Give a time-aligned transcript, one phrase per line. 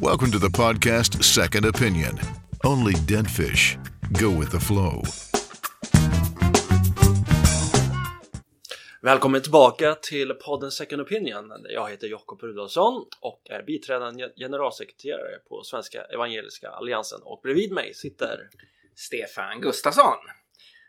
[0.00, 2.18] Welcome to the podcast Second Opinion.
[2.64, 3.78] Only dead fish
[4.20, 5.02] go with the flow.
[9.02, 11.52] Välkommen tillbaka till podden Second Opinion.
[11.70, 17.94] Jag heter Jakob Rudolfsson och är biträdande generalsekreterare på Svenska Evangeliska Alliansen och bredvid mig
[17.94, 18.48] sitter
[18.96, 20.18] Stefan Gustafsson.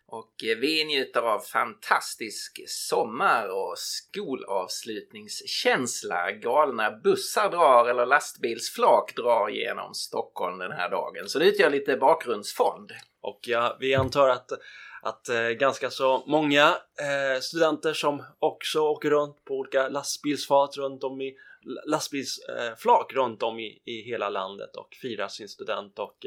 [0.08, 6.32] Och eh, vi njuter av fantastisk sommar och skolavslutningskänsla.
[6.32, 11.29] Galna bussar drar eller lastbilsflak drar genom Stockholm den här dagen.
[11.29, 12.92] Så det utgör lite bakgrundsfond.
[13.21, 14.52] och ja, vi antar att,
[15.02, 21.04] att eh, ganska så många eh, studenter som också åker runt på olika lastbilsfat runt
[21.04, 21.36] om i
[21.86, 26.26] lastbilsflak runt om i, i hela landet och firar sin student och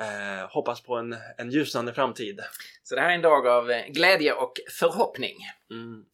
[0.00, 2.40] eh, hoppas på en, en ljusnande framtid.
[2.82, 5.36] Så det här är en dag av eh, glädje och förhoppning.
[5.70, 6.04] Mm.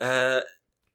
[0.00, 0.42] Eh,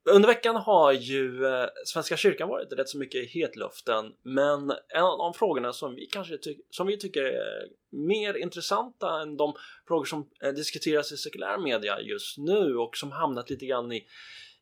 [0.09, 5.03] under veckan har ju eh, Svenska kyrkan varit rätt så mycket i hetluften men en
[5.03, 6.37] av de frågorna som vi kanske
[6.69, 9.53] som vi tycker är mer intressanta än de
[9.87, 14.05] frågor som eh, diskuteras i sekulär media just nu och som hamnat lite grann i,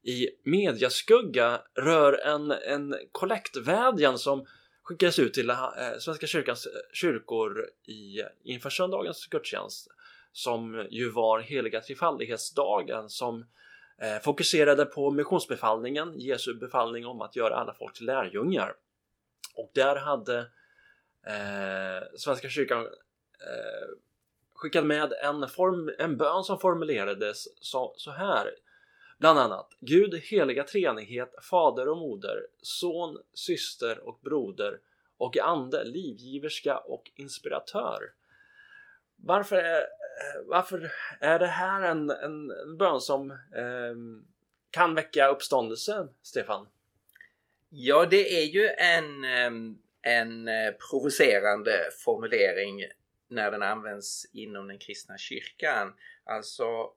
[0.03, 4.45] i mediaskugga rör en, en kollektvädjan som
[4.83, 5.57] skickades ut till eh,
[5.99, 9.87] Svenska kyrkans eh, kyrkor i, inför söndagens gudstjänst
[10.31, 13.45] som ju var heliga trefaldighetsdagen som
[13.97, 18.73] eh, fokuserade på missionsbefallningen, Jesu befallning om att göra alla folk till lärjungar.
[19.55, 20.37] Och där hade
[21.27, 23.97] eh, Svenska kyrkan eh,
[24.53, 28.51] skickat med en, form, en bön som formulerades så, så här.
[29.23, 34.79] Bland annat Gud heliga treenighet, fader och moder, son, syster och broder
[35.17, 38.13] och ande, livgiverska och inspiratör.
[39.15, 43.95] Varför är, eh, varför är det här en, en, en bön som eh,
[44.69, 46.67] kan väcka uppståndelse, Stefan?
[47.69, 52.83] Ja, det är ju en, ehm, en eh, provocerande formulering
[53.27, 55.93] när den används inom den kristna kyrkan.
[56.23, 56.93] Alltså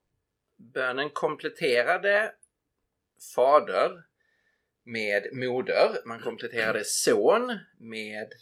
[0.57, 2.33] bönen kompletterade
[3.35, 4.03] fader
[4.85, 8.33] med moder, man kompletterade son med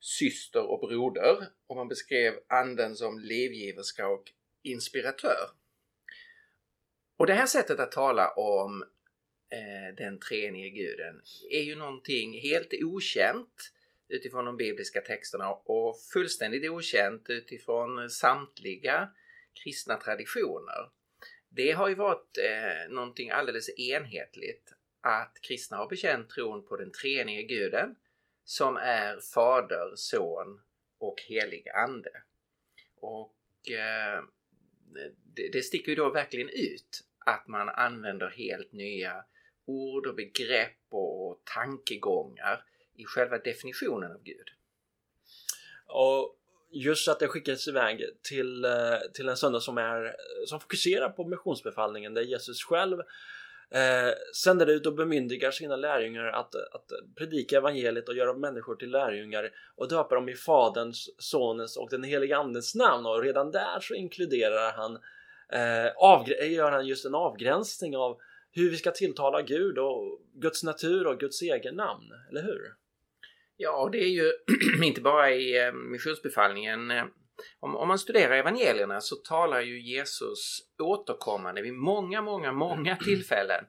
[0.00, 5.50] syster och broder och man beskrev anden som livgiverska och inspiratör.
[7.16, 8.82] Och det här sättet att tala om
[9.50, 13.72] eh, den treenige guden är ju någonting helt okänt
[14.08, 19.08] utifrån de bibliska texterna och fullständigt okänt utifrån samtliga
[19.62, 20.90] kristna traditioner.
[21.54, 26.92] Det har ju varit eh, någonting alldeles enhetligt att kristna har bekänt tron på den
[26.92, 27.96] treenige guden
[28.44, 30.60] som är Fader, Son
[30.98, 32.22] och helig Ande.
[33.00, 34.22] Och eh,
[35.34, 39.24] det, det sticker ju då verkligen ut att man använder helt nya
[39.64, 42.64] ord och begrepp och tankegångar
[42.94, 44.48] i själva definitionen av Gud.
[45.86, 46.38] Och
[46.72, 48.70] just att det skickades iväg till, eh,
[49.14, 50.16] till en söndag som, är,
[50.46, 52.98] som fokuserar på missionsbefallningen där Jesus själv
[53.70, 54.12] eh,
[54.42, 56.86] sänder ut och bemyndigar sina lärjungar att, att
[57.18, 62.02] predika evangeliet och göra människor till lärjungar och döpa dem i Faderns, Sonens och den
[62.02, 64.94] helige Andens namn och redan där så inkluderar han
[65.52, 68.18] eh, avgr- gör han just en avgränsning av
[68.52, 72.81] hur vi ska tilltala Gud och Guds natur och Guds egen namn, eller hur?
[73.56, 74.32] Ja, det är ju
[74.84, 76.90] inte bara i eh, missionsbefallningen.
[76.90, 77.04] eh,
[77.60, 83.64] Om, om man studerar evangelierna så talar ju Jesus återkommande vid många, många, många tillfällen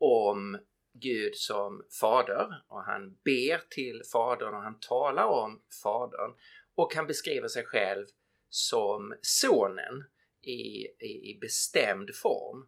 [0.00, 0.58] om
[0.94, 6.30] Gud som fader och han ber till fadern och han talar om fadern
[6.76, 8.06] och han beskriver sig själv
[8.48, 10.04] som sonen
[10.42, 12.66] i, i, i bestämd form.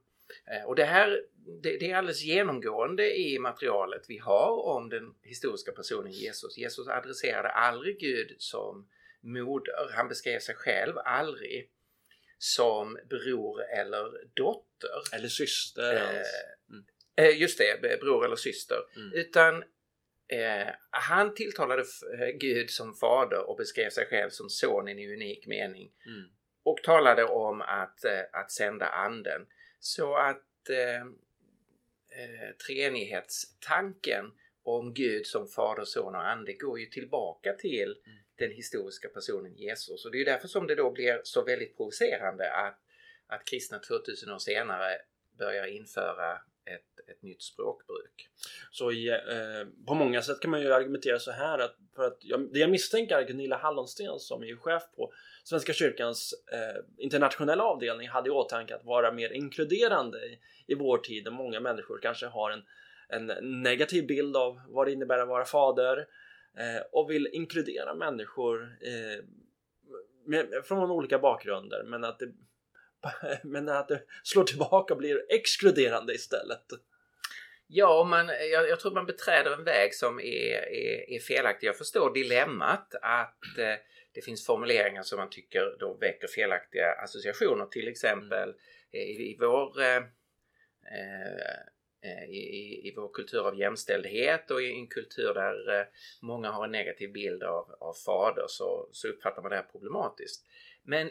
[0.52, 1.20] Eh, Och det här
[1.62, 6.58] det, det är alldeles genomgående i materialet vi har om den historiska personen Jesus.
[6.58, 8.88] Jesus adresserade aldrig Gud som
[9.20, 9.90] moder.
[9.92, 11.70] Han beskrev sig själv aldrig
[12.38, 15.14] som bror eller dotter.
[15.16, 15.94] Eller syster.
[15.94, 16.26] Eh, hans.
[17.16, 18.78] Eh, just det, bror eller syster.
[18.96, 19.12] Mm.
[19.12, 19.64] Utan
[20.28, 21.84] eh, han tilltalade
[22.18, 25.92] eh, Gud som fader och beskrev sig själv som son i en unik mening.
[26.06, 26.24] Mm.
[26.62, 29.46] Och talade om att, eh, att sända anden.
[29.80, 31.06] Så att eh,
[32.16, 34.32] eh, treenighetstanken
[34.62, 38.18] om Gud som fader, son och ande går ju tillbaka till Mm.
[38.36, 40.04] den historiska personen Jesus.
[40.04, 42.78] Och det är därför som det då blir så väldigt provocerande att,
[43.26, 44.98] att kristna 2000 år senare
[45.38, 48.28] börjar införa ett, ett nytt språkbruk.
[48.70, 52.18] Så i, eh, på många sätt kan man ju argumentera så här att för att
[52.20, 55.12] jag, det jag misstänker är Gunilla Hallonsten som är chef på
[55.44, 60.98] Svenska kyrkans eh, internationella avdelning hade i åtanke att vara mer inkluderande i, i vår
[60.98, 62.62] tid där många människor kanske har en,
[63.08, 65.98] en negativ bild av vad det innebär att vara fader
[66.58, 69.24] eh, och vill inkludera människor eh,
[70.26, 72.32] med, från olika bakgrunder men att det
[73.42, 76.64] men att det slår tillbaka och blir exkluderande istället.
[77.66, 81.66] Ja, man, jag, jag, tror man beträder en väg som är, är, är felaktig.
[81.66, 83.74] Jag förstår dilemmat att eh,
[84.12, 87.66] det finns formuleringar som man tycker då väcker felaktiga associationer.
[87.66, 88.56] Till exempel mm.
[88.92, 89.96] i, i, vår eh,
[92.02, 95.86] eh, i, i, vår kultur av jämställdhet och i en kultur där eh,
[96.22, 100.46] många har en negativ bild av, av fader så, så uppfattar man det här problematiskt.
[100.82, 101.10] Men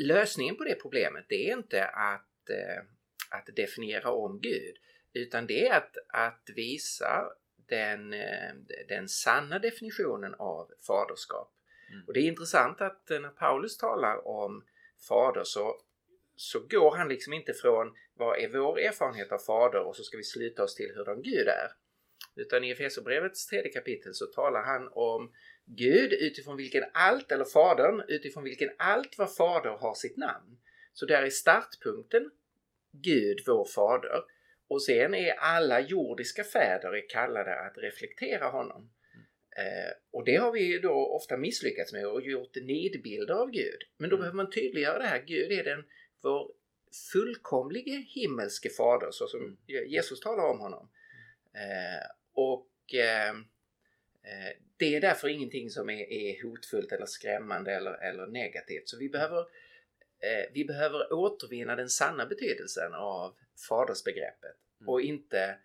[0.00, 2.82] lösningen på det problemet det är inte att, eh,
[3.30, 4.76] att definiera om Gud
[5.12, 7.24] utan det är att, att visa
[7.68, 8.54] den, eh,
[8.88, 11.54] den sanna definitionen av faderskap.
[11.92, 12.04] Mm.
[12.06, 14.64] Och det är intressant att när Paulus talar om
[15.08, 15.80] fader så,
[16.36, 20.16] så går han liksom inte från vad är vår erfarenhet av fader och så ska
[20.16, 21.68] vi sluta oss till hurdan Gud är.
[22.38, 25.32] Utan i Efesierbrevets tredje kapitel så talar han om
[25.64, 30.58] Gud utifrån vilken allt, eller Fadern, utifrån vilken allt vad Fader har sitt namn.
[30.92, 32.30] Så där är startpunkten
[32.92, 34.22] Gud, vår Fader.
[34.68, 38.90] Och sen är alla jordiska fäder kallade att reflektera honom.
[39.56, 43.82] Eh, och det har vi då ofta misslyckats med och gjort nidbilder av Gud.
[43.96, 44.20] Men då mm.
[44.20, 45.22] behöver man tydliggöra det här.
[45.26, 45.84] Gud är den
[46.22, 46.52] vår
[47.12, 49.88] fullkomlige himmelske fader så som mm.
[49.88, 50.88] Jesus talar om honom.
[51.54, 53.34] Eh, och eh,
[54.28, 58.88] Eh, det är därför ingenting som är, är hotfullt eller skrämmande eller, eller negativt.
[58.88, 59.38] Så vi behöver,
[60.18, 63.34] eh, vi behöver återvinna den sanna betydelsen av
[63.68, 64.88] fadersbegreppet mm.
[64.88, 65.58] och inte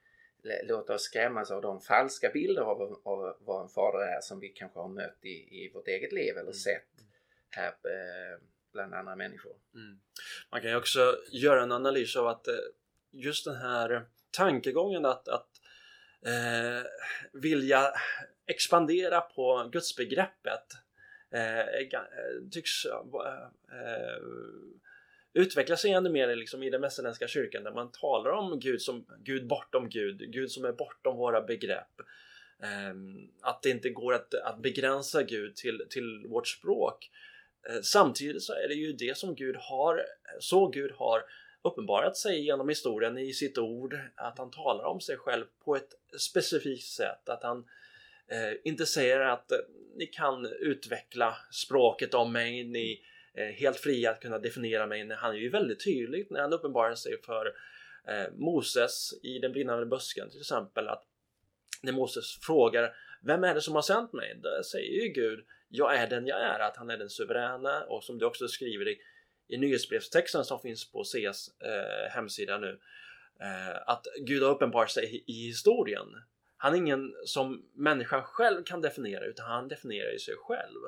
[0.64, 4.50] låta oss skrämmas av de falska bilder av, av vad en fader är som vi
[4.50, 6.54] kanske har mött i, i vårt eget liv eller mm.
[6.54, 6.90] sett
[7.50, 8.42] här eh,
[8.72, 9.54] bland andra människor.
[9.76, 10.00] Mm.
[10.52, 12.54] Man kan ju också göra en analys av att eh,
[13.12, 15.50] just den här tankegången att, att
[16.26, 16.86] eh,
[17.32, 17.94] vilja
[18.46, 20.66] expandera på gudsbegreppet
[21.32, 22.02] eh, eh
[22.52, 22.92] tycks eh,
[23.72, 24.22] eh,
[25.34, 29.06] utveckla sig ännu mer liksom, i den västerländska kyrkan där man talar om Gud som
[29.24, 32.02] Gud bortom Gud, Gud som är bortom våra begrepp.
[32.64, 32.94] Eh,
[33.42, 37.12] att det inte går att, att begränsa Gud till, till vårt språk.
[37.70, 40.06] Eh, samtidigt så är det ju det som Gud har,
[40.40, 41.24] så Gud har
[41.64, 45.94] uppenbarat sig genom historien i sitt ord, att han talar om sig själv på ett
[46.20, 47.58] specifikt sätt, att han
[48.28, 49.58] eh, inte säger att eh,
[49.96, 53.02] ni kan utveckla språket om mig, ni
[53.34, 55.10] är helt fria att kunna definiera mig.
[55.14, 57.46] Han är ju väldigt tydlig när han uppenbarar sig för
[58.08, 61.04] eh, Moses i den brinnande busken till exempel att
[61.82, 64.40] när Moses frågar vem är det som har sänt mig?
[64.44, 65.46] Då säger ju Gud
[65.76, 68.88] jag är den jag är, att han är den suveräna och som du också skriver
[68.88, 68.98] i,
[69.54, 72.80] i nyhetsbrevstexten som finns på CS eh, hemsida nu
[73.42, 76.08] eh, att Gud har uppenbarat sig i, historien
[76.58, 80.80] han är ingen som människan själv kan definiera utan han definierar ju sig själv.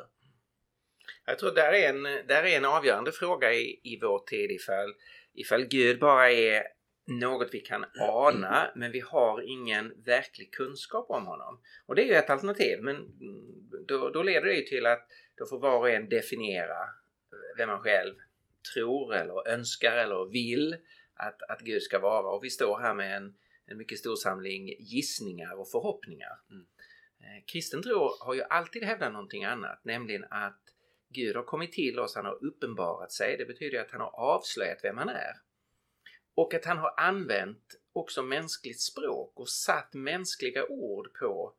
[1.25, 4.93] Jag tror där är en, där är en avgörande fråga i, i vår tid ifall,
[5.33, 6.63] ifall Gud bara är
[7.07, 11.59] något vi kan ana men vi har ingen verklig kunskap om honom.
[11.85, 12.95] Och det är ju ett alternativ men
[13.87, 17.69] då, då leder det ju till att då får var och en definiera eh, vem
[17.69, 18.15] man själv
[18.73, 20.77] tror eller önskar eller vill
[21.13, 22.29] att, att Gud ska vara.
[22.29, 23.35] Och vi står här med en,
[23.65, 26.39] en mycket stor samling gissningar och förhoppningar.
[26.49, 26.65] Mm.
[27.19, 30.61] Eh, kristen tro har ju alltid hävdat någonting annat, nämligen att
[31.09, 33.37] Gud har kommit till oss, han har uppenbarat sig.
[33.37, 35.33] Det betyder att han har avslöjat vem han är.
[36.35, 41.55] Och att han har använt också mänskligt språk och satt mänskliga ord på,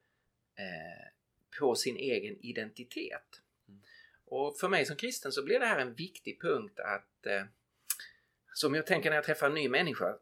[0.59, 1.13] eh,
[1.61, 3.43] på sin egen identitet.
[4.26, 7.42] Och för mig som kristen så blir det här en viktig punkt att eh,
[8.54, 10.18] som jag tänker när jag träffar en ny människa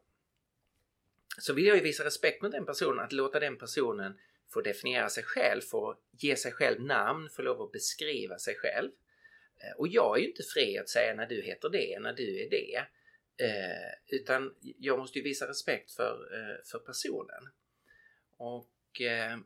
[1.37, 4.19] så vill jag ju visa respekt mot den personen, att låta den personen
[4.49, 8.91] få definiera sig själv, få ge sig själv namn, få lov att beskriva sig själv.
[9.57, 12.41] Eh, och jag är ju inte fri att säga när du heter det, när du
[12.41, 12.85] är det.
[13.45, 17.49] Eh, utan jag måste ju visa respekt för, eh, för personen.
[18.37, 19.37] Och eh,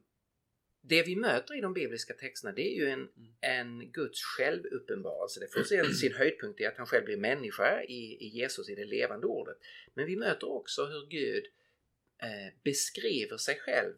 [0.82, 3.10] det vi möter i de bibliska texterna det är ju en,
[3.42, 5.40] en Guds självuppenbarelse.
[5.40, 8.76] Det får sin, sin höjdpunkt i att han själv blir människa i, i Jesus, i
[8.76, 9.58] det levande ordet.
[9.94, 11.44] Men vi möter också hur Gud
[12.22, 13.94] Eh, beskriver sig själv,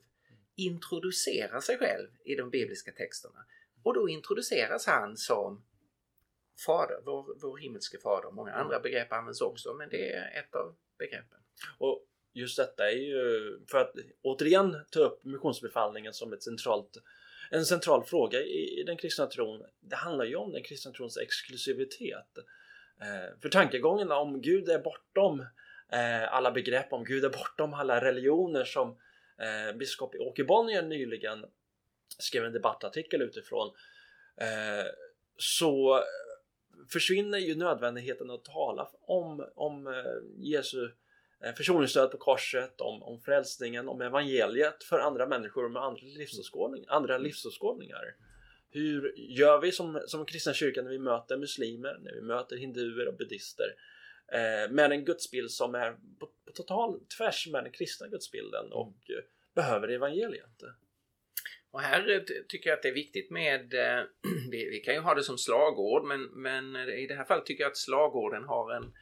[0.56, 3.46] introducerar sig själv i de bibliska texterna.
[3.84, 5.64] Och då introduceras han som
[6.66, 8.32] Fader, vår, vår himmelske Fader.
[8.32, 8.84] Många andra mm.
[8.84, 11.40] begrepp används också, men det är ett av begreppen.
[11.78, 16.98] Och just detta är ju, för att återigen ta upp missionsbefallningen som ett centralt,
[17.52, 19.64] en central fråga i, i den kristna tron.
[19.80, 22.38] Det handlar ju om den kristna trons exklusivitet.
[23.02, 25.40] Eh, för tankegången om Gud är bortom
[25.92, 28.98] eh, alla begrepp om Gud är bortom alla religioner som
[29.38, 31.46] eh, biskop Åke Bonnier nyligen
[32.18, 33.72] skrev en debattartikel utifrån
[34.38, 34.92] eh,
[35.38, 36.04] så
[36.90, 39.94] försvinner ju nödvändigheten att tala om, om eh,
[40.38, 40.92] Jesu
[41.58, 47.18] försoningsstöd på korset, om, om frälsningen, om evangeliet för andra människor med andra, livsåskådning, andra
[47.18, 48.16] livsåskådningar.
[48.70, 53.08] Hur gör vi som, som kristna kyrkan när vi möter muslimer, när vi möter hinduer
[53.08, 53.76] och buddhister
[54.34, 58.96] eh, med en gudsbild som är på, på total tvärs med den kristna gudsbilden och
[59.10, 59.24] eh,
[59.56, 60.64] behöver evangeliet?
[61.72, 64.04] Och här tycker jag att det är viktigt med, eh,
[64.52, 67.64] vi, vi, kan ju ha det som slagord, men, men i det här fallet tycker
[67.64, 68.94] jag att slagorden har en,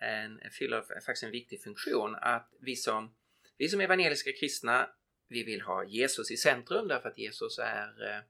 [0.00, 2.14] en, fyller faktiskt en viktig funktion.
[2.14, 3.14] Att vi som,
[3.58, 4.88] vi som evangeliska kristna,
[5.28, 8.22] vi vill ha Jesus i centrum därför att Jesus är eh,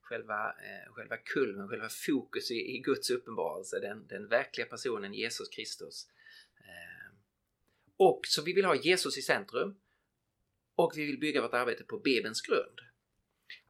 [0.00, 5.48] själva, eh, själva kulmen, själva fokus i, i Guds uppenbarelse, den, den verkliga personen Jesus
[5.48, 6.06] Kristus.
[6.58, 7.16] Eh,
[7.96, 9.76] och så vi vill ha Jesus i centrum
[10.74, 12.80] och vi vill bygga vårt arbete på Bibelns grund.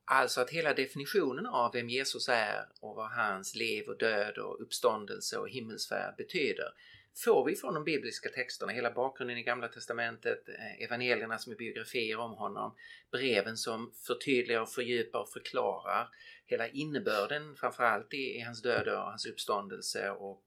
[0.05, 4.63] Alltså att hela definitionen av vem Jesus är och vad hans liv och död och
[4.63, 6.73] uppståndelse och himmelsfärd betyder
[7.15, 11.57] får vi från de bibliska texterna, hela bakgrunden i Gamla Testamentet, eh, evangelierna som är
[11.57, 12.75] biografier om honom,
[13.11, 16.09] breven som förtydligar fördjupar och förklarar
[16.47, 20.45] hela innebörden framförallt i, i hans död och hans uppståndelse och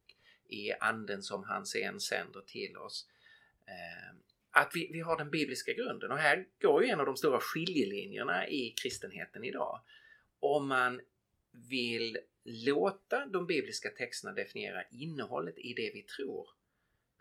[0.48, 3.08] i anden som han sen sänder till oss.
[3.66, 4.16] Eh,
[4.52, 7.40] att vi, vi har den bibliska grunden och här går ju en av de stora
[7.40, 9.82] skiljelinjerna i kristenheten idag.
[10.40, 11.02] Om man
[11.70, 16.55] vill låta de bibliska texterna definiera innehållet i det vi tror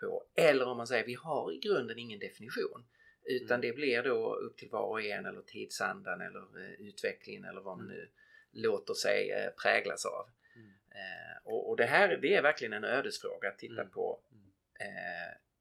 [0.04, 2.84] på eller om man säger vi har i grunden ingen definition
[3.25, 3.61] utan mm.
[3.61, 7.76] det blir då upp till var och en eller tidsandan eller uh, utvecklingen eller vad
[7.76, 7.96] man mm.
[7.96, 8.08] nu
[8.52, 10.28] låter sig uh, präglas av.
[10.56, 10.68] Mm.
[10.68, 13.90] Uh, och, och, det här det är verkligen en ödesfråga att titta mm.
[13.90, 14.20] på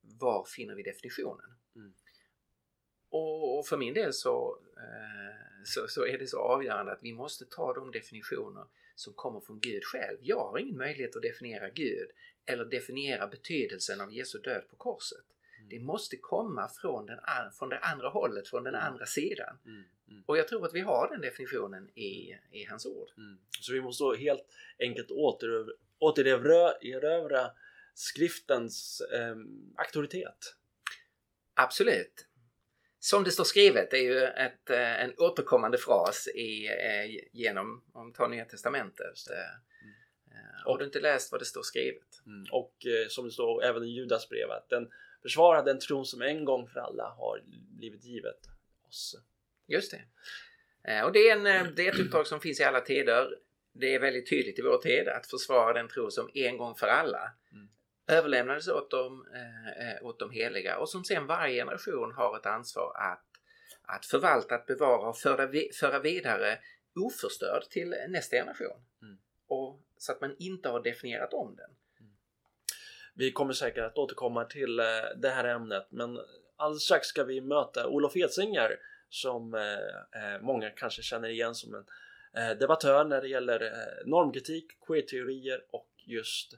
[0.01, 1.55] var finner vi definitionen?
[1.75, 1.93] Mm.
[3.09, 5.35] Och, och, för min del så, eh,
[5.65, 9.59] så, så, är det så avgörande att vi måste ta de definitioner som kommer från
[9.59, 10.17] Gud själv.
[10.21, 12.07] Jag har ingen möjlighet att definiera Gud
[12.45, 15.25] eller definiera betydelsen av Jesu död på korset.
[15.57, 15.69] Mm.
[15.69, 17.19] Det måste komma från, den,
[17.59, 18.88] från det andra hållet, från den mm.
[18.88, 19.57] andra sidan.
[19.65, 19.83] Mm.
[20.07, 20.23] Mm.
[20.25, 23.09] Och jag tror att vi har den definitionen i, i hans ord.
[23.17, 23.38] Mm.
[23.59, 24.45] Så vi måste helt
[24.79, 25.12] enkelt
[26.00, 27.51] återerövra
[27.93, 29.35] skriftens eh,
[29.75, 30.55] auktoritet.
[31.53, 32.27] Absolut.
[33.00, 38.07] Som det står skrivet är ju ett, eh, en återkommande fras i, eh, genom, om
[38.07, 39.17] vi tar Nya Testamentet.
[40.33, 42.21] Eh, har du inte läst vad det står skrivet?
[42.25, 42.45] Mm.
[42.51, 42.73] Och
[43.09, 44.89] som det står även i Judas brev att den
[45.21, 47.41] försvarar den tron som en gång för alla har
[47.77, 48.39] blivit givet
[48.87, 49.15] oss.
[49.67, 50.01] Just det.
[51.03, 53.37] Och det är, en, det är ett uppdrag som finns i alla tider.
[53.73, 56.87] Det är väldigt tydligt i vår tid att försvara den tro som en gång för
[56.87, 57.69] alla mm
[58.07, 62.91] överlämnades åt de, eh, åt de heliga och som sen varje generation har ett ansvar
[62.95, 63.25] att,
[63.81, 66.59] att förvalta, att bevara och föra, föra vidare
[66.95, 68.81] oförstörd till nästa generation.
[69.01, 69.17] Mm.
[69.47, 71.69] Och, så att man inte har definierat om den.
[72.00, 72.12] Mm.
[73.13, 76.19] Vi kommer säkert att återkomma till eh, det här ämnet men
[76.55, 78.79] alldeles strax ska vi möta Olof Edsinger
[79.10, 81.86] som eh, eh, många kanske känner igen som en
[82.60, 83.72] debattör när det gäller
[84.05, 86.53] normkritik, queer-teorier och just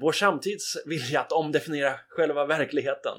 [0.00, 3.18] vår samtids vilja att omdefiniera själva verkligheten.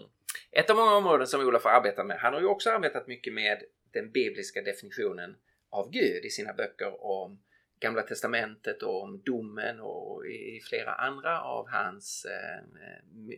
[0.51, 2.19] Ett av många områden som Olof har arbetat med.
[2.19, 5.35] Han har ju också arbetat mycket med den bibliska definitionen
[5.69, 7.39] av Gud i sina böcker om
[7.81, 12.65] Gamla Testamentet och om domen och i flera andra av hans eh,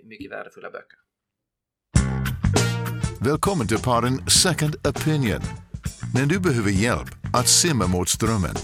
[0.04, 1.00] mycket värdefulla böcker.
[3.26, 5.44] Välkommen till podden Second Opinion.
[6.16, 7.10] När du behöver hjälp
[7.40, 8.56] att simma mot strömmen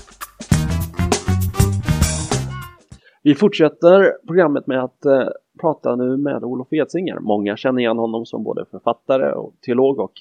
[3.24, 5.28] Vi fortsätter programmet med att eh,
[5.62, 7.20] prata nu med Olof Edsinger.
[7.20, 10.14] Många känner igen honom som både författare och teolog och,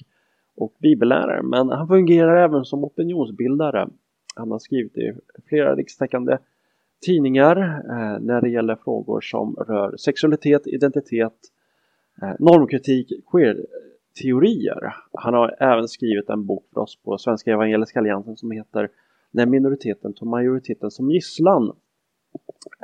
[0.55, 3.89] och bibellärare, men han fungerar även som opinionsbildare.
[4.35, 5.13] Han har skrivit i
[5.49, 6.37] flera rikstäckande
[7.05, 11.33] tidningar eh, när det gäller frågor som rör sexualitet, identitet,
[12.21, 14.95] eh, normkritik, queer-teorier.
[15.13, 18.89] Han har även skrivit en bok för oss på Svenska Evangeliska Alliansen som heter
[19.31, 21.73] När minoriteten tog majoriteten som gisslan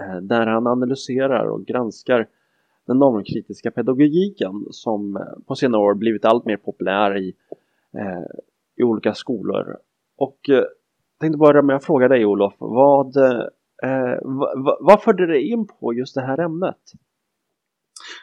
[0.02, 2.28] Eh, där han analyserar och granskar
[2.86, 7.34] den normkritiska pedagogiken som eh, på senare år blivit allt mer populär i,
[7.98, 8.24] eh,
[8.76, 9.78] i olika skolor.
[10.18, 10.64] Och eh,
[11.22, 15.94] tänkte börja med att fråga dig Olof, vad, eh, vad, vad förde dig in på
[15.94, 16.82] just det här ämnet?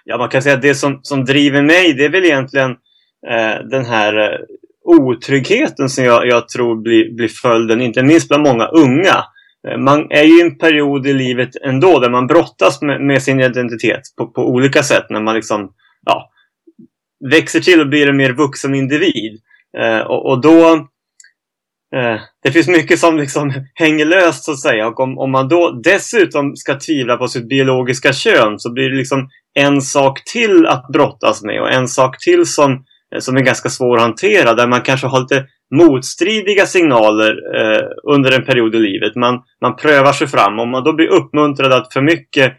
[0.04, 2.70] Ja, man kan säga att det som, som driver mig det är väl egentligen
[3.30, 4.38] eh, den här eh,
[4.84, 9.24] otryggheten som jag, jag tror blir, blir följden, inte minst bland många unga.
[9.68, 13.22] Eh, man är ju i en period i livet ändå där man brottas med, med
[13.22, 15.06] sin identitet på, på, olika sätt.
[15.10, 15.72] När man liksom
[16.06, 16.30] ja,
[17.30, 19.40] växer till och blir en mer vuxen individ.
[19.78, 20.88] Eh, och, och, då
[21.96, 24.86] Eh, det finns mycket som liksom hänger löst så att säga.
[24.86, 28.96] Och om, om man då dessutom ska tvivla på sitt biologiska kön så blir det
[28.96, 32.72] liksom en sak till att brottas med och en sak till som,
[33.14, 34.54] eh, som är ganska svår att hantera.
[34.54, 39.16] Där man kanske har lite motstridiga signaler eh, under en period i livet.
[39.16, 40.58] Man, man prövar sig fram.
[40.58, 42.52] Om man då blir uppmuntrad att för mycket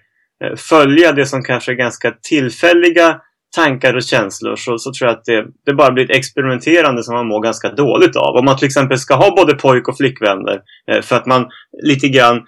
[0.43, 3.21] eh, följa det som kanske är ganska tillfälliga
[3.55, 7.15] tankar och känslor så, så tror jag att det, det bara blir ett experimenterande som
[7.15, 8.35] man mår ganska dåligt av.
[8.35, 11.49] Om man till exempel ska ha både pojk och flickvänner eh, för att man
[11.83, 12.43] lite grann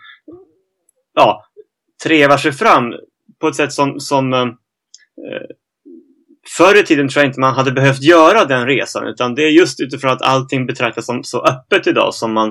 [1.13, 1.45] ja,
[2.03, 2.93] trevar sig fram
[3.41, 4.45] på ett sätt som, som eh,
[6.57, 9.49] Förr i tiden tror jag inte man hade behövt göra den resan utan det är
[9.49, 12.49] just utifrån att allting betraktas som så öppet idag som man,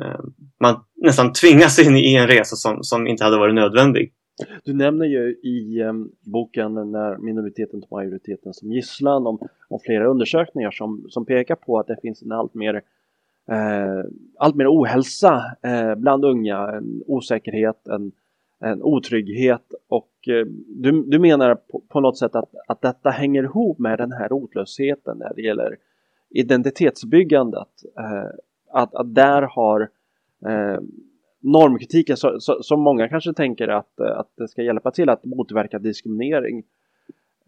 [0.00, 0.20] eh,
[0.60, 4.12] man nästan tvingas in i en resa som, som inte hade varit nödvändig.
[4.64, 9.38] Du nämner ju i eh, boken när minoriteten tar majoriteten som gisslan om,
[9.68, 12.82] om flera undersökningar som, som pekar på att det finns en allt mer
[13.48, 14.04] eh,
[14.38, 18.12] allt mer ohälsa eh, bland unga, en osäkerhet, en,
[18.60, 23.42] en otrygghet och eh, du, du menar på, på, något sätt att, att detta hänger
[23.42, 25.76] ihop med den här rotlösheten när det gäller
[26.30, 27.68] identitetsbyggandet.
[27.98, 28.30] Eh,
[28.70, 29.80] att, att där har
[30.46, 30.80] eh,
[31.44, 35.78] normkritiken så, så, som många kanske tänker att, att det ska hjälpa till att motverka
[35.78, 36.62] diskriminering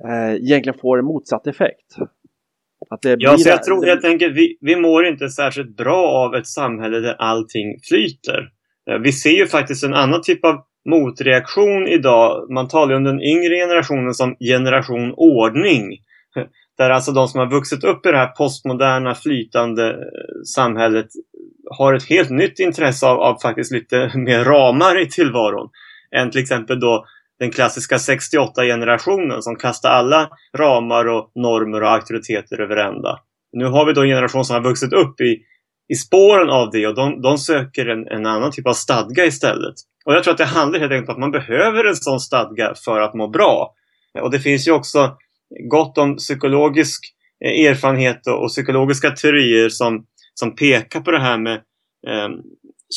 [0.04, 1.96] eh, egentligen får en motsatt effekt.
[2.90, 6.34] Att det ja, så jag tror helt enkelt vi, vi mår inte särskilt bra av
[6.34, 8.48] ett samhälle där allting flyter.
[8.90, 12.50] Eh, vi ser ju faktiskt en annan typ av motreaktion idag.
[12.50, 15.98] Man talar om den yngre generationen som generation ordning.
[16.78, 21.06] Där alltså de som har vuxit upp i det här postmoderna flytande eh, samhället
[21.70, 25.68] har ett helt nytt intresse av, av faktiskt lite mer ramar i tillvaron.
[26.16, 27.06] Än till exempel då
[27.38, 33.18] den klassiska 68-generationen som kastar alla ramar och normer och auktoriteter över ända.
[33.52, 35.38] Nu har vi då en generation som har vuxit upp i,
[35.88, 39.74] i spåren av det och de, de söker en, en, annan typ av stadga istället.
[40.04, 42.74] Och jag tror att det handlar helt enkelt om att man behöver en sån stadga
[42.84, 43.74] för att må bra.
[44.22, 45.16] Och det finns ju också
[45.70, 47.04] gott om psykologisk
[47.44, 50.04] eh, erfarenhet och, och psykologiska teorier som
[50.40, 51.54] som pekar på det här med
[52.06, 52.28] eh,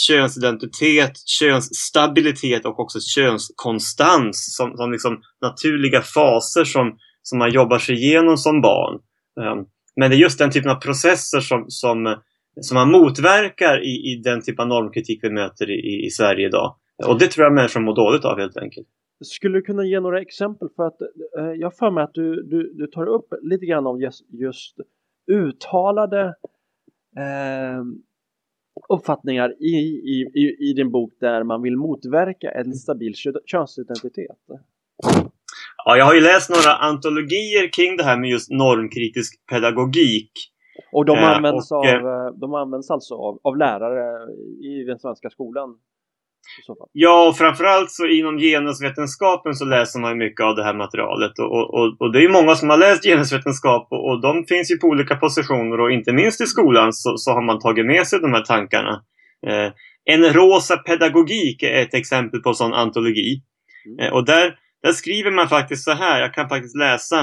[0.08, 7.95] könsidentitet, könsstabilitet och också könskonstans som, som liksom naturliga faser som, som man jobbar sig
[7.95, 8.99] igenom som barn.
[9.41, 9.63] Eh,
[9.95, 12.15] men det är just den typen av processer som, som,
[12.62, 16.75] som man motverkar i, i den typ av normkritik vi möter i, i Sverige idag.
[17.08, 18.88] Och det tror jag människor mår dåligt av helt enkelt.
[19.21, 20.67] Skulle du kunna ge några exempel?
[20.75, 21.02] För att
[21.38, 24.78] eh, jag för mig att du, du, du tar upp lite grann om just, just
[25.32, 26.36] uttalade
[27.17, 27.84] eh,
[28.89, 29.76] uppfattningar i,
[30.13, 33.13] i, i, i din bok där man vill motverka en stabil
[33.45, 34.38] könsidentitet?
[35.86, 40.32] Ja, jag har ju läst några antologier kring det här med just normkritisk pedagogik.
[40.91, 45.00] Och de eh, används, eh, och, av, de används alltså av, av lärare i den
[45.00, 45.78] svenska skolan?
[46.91, 51.39] Ja, och framförallt så inom genusvetenskapen så läser man mycket av det här materialet.
[51.39, 54.77] Och, och, och det är många som har läst genusvetenskap och, och de finns ju
[54.77, 58.19] på olika positioner och inte minst i skolan så, så har man tagit med sig
[58.19, 59.03] de här tankarna.
[59.47, 59.71] Eh,
[60.05, 63.41] en rosa pedagogik är ett exempel på sån antologi.
[63.85, 63.99] Mm.
[63.99, 67.19] Eh, och där, där skriver man faktiskt så här, jag kan faktiskt läsa.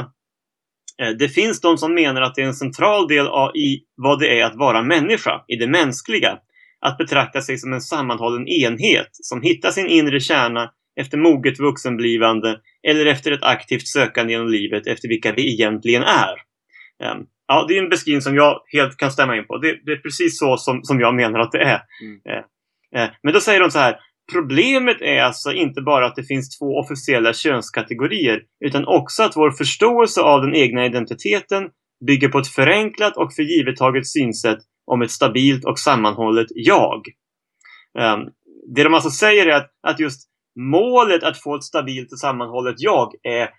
[1.02, 4.20] Eh, det finns de som menar att det är en central del av, i vad
[4.20, 6.38] det är att vara människa, i det mänskliga
[6.80, 12.60] att betrakta sig som en sammanhållen enhet som hittar sin inre kärna efter moget vuxenblivande
[12.88, 16.34] eller efter ett aktivt sökande genom livet efter vilka vi egentligen är.
[17.12, 19.58] Um, ja, det är en beskrivning som jag helt kan stämma in på.
[19.58, 21.80] Det, det är precis så som, som jag menar att det är.
[22.02, 22.14] Mm.
[22.28, 23.96] Uh, uh, men då säger de så här.
[24.32, 29.50] Problemet är alltså inte bara att det finns två officiella könskategorier utan också att vår
[29.50, 31.68] förståelse av den egna identiteten
[32.06, 37.07] bygger på ett förenklat och förgivettaget synsätt om ett stabilt och sammanhållet jag.
[37.99, 38.29] Um,
[38.75, 40.29] det de alltså säger är att, att just
[40.61, 43.51] målet att få ett stabilt och sammanhållet jag är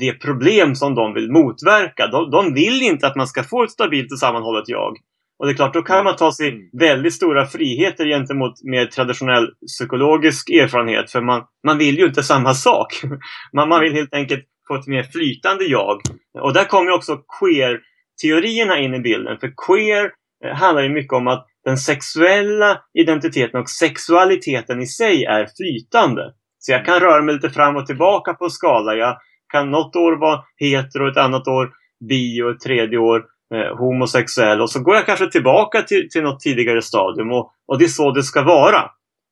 [0.00, 2.06] det problem som de vill motverka.
[2.06, 4.96] De, de vill inte att man ska få ett stabilt och sammanhållet jag.
[5.38, 6.60] Och det är klart, då kan man ta sig mm.
[6.72, 11.10] väldigt stora friheter gentemot mer traditionell psykologisk erfarenhet.
[11.10, 13.02] För man, man vill ju inte samma sak.
[13.52, 16.00] Man, man vill helt enkelt få ett mer flytande jag.
[16.40, 19.38] Och där kommer också queer-teorierna in i bilden.
[19.38, 20.10] För queer
[20.42, 26.34] handlar ju mycket om att den sexuella identiteten och sexualiteten i sig är flytande.
[26.58, 28.94] Så jag kan röra mig lite fram och tillbaka på skala.
[28.94, 29.18] Jag
[29.52, 31.72] kan något år vara hetero, ett annat år
[32.08, 34.60] bi och ett tredje år eh, homosexuell.
[34.60, 37.32] Och så går jag kanske tillbaka till, till något tidigare stadium.
[37.32, 38.90] Och, och det är så det ska vara.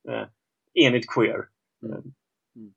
[0.09, 0.27] Eh,
[0.87, 1.45] enligt queer.
[1.85, 2.03] Mm.
[2.57, 2.73] Mm.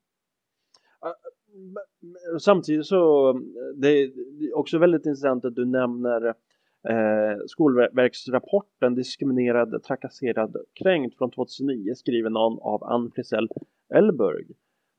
[2.40, 3.32] Samtidigt så
[3.76, 4.10] det är
[4.56, 6.34] också väldigt intressant att du nämner
[6.88, 13.48] eh, Skolverksrapporten Diskriminerad, trakasserad, kränkt från 2009 skriven av, av Ann Frisell
[13.94, 14.50] Elburg.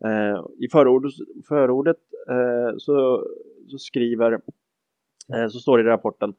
[0.05, 1.13] Eh, I förordet,
[1.47, 1.97] förordet
[2.29, 3.23] eh, så,
[3.67, 4.31] så skriver
[5.33, 6.33] eh, så står det i rapporten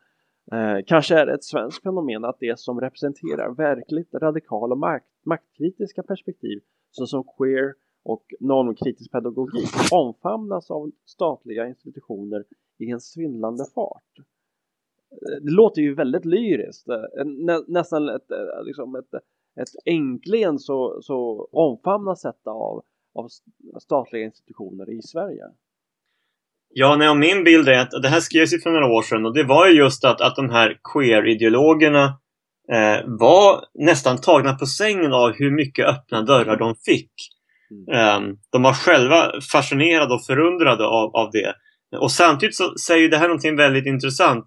[0.52, 5.06] Eh, kanske är det ett svenskt fenomen att det som representerar verkligt radikala och makt,
[5.24, 12.44] maktkritiska perspektiv såsom queer och normkritisk pedagogik omfamnas av statliga institutioner
[12.78, 14.12] i en svindlande fart.
[15.42, 16.86] Det låter ju väldigt lyriskt,
[17.24, 19.14] Nä, nästan ett, eh, liksom ett,
[19.60, 22.82] ett äntligen så, så omfamnas detta av,
[23.14, 23.28] av
[23.80, 25.44] statliga institutioner i Sverige.
[26.68, 29.34] Ja, nej, min bild är att det här skrevs ju för några år sedan och
[29.34, 32.04] det var ju just att, att de här queer-ideologerna
[32.72, 37.12] eh, var nästan tagna på sängen av hur mycket öppna dörrar de fick.
[37.70, 37.98] Mm.
[37.98, 41.54] Eh, de var själva fascinerade och förundrade av, av det.
[41.98, 44.44] Och samtidigt så säger det här någonting väldigt intressant.